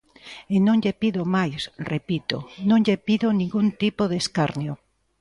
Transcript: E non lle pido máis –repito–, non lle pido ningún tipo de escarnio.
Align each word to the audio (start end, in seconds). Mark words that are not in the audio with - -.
E 0.53 0.55
non 0.67 0.77
lle 0.83 0.93
pido 1.01 1.21
máis 1.35 1.61
–repito–, 1.71 2.41
non 2.69 2.79
lle 2.85 2.97
pido 3.07 3.27
ningún 3.39 3.67
tipo 3.83 4.03
de 4.11 4.17
escarnio. 4.23 4.73